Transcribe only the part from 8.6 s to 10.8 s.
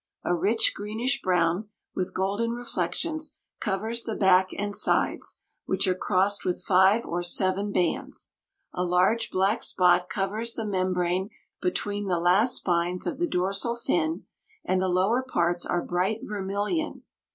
A large black spot covers the